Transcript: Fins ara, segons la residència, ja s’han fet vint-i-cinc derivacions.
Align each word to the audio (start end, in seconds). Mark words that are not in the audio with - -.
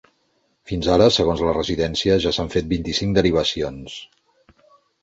Fins 0.71 0.87
ara, 0.93 1.09
segons 1.17 1.43
la 1.49 1.53
residència, 1.59 2.17
ja 2.27 2.35
s’han 2.39 2.53
fet 2.57 2.71
vint-i-cinc 2.75 3.17
derivacions. 3.21 4.03